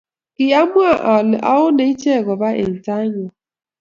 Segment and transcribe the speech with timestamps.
[0.35, 3.35] Ki amwa ale ma oone icheek koba eng' taing'wong'.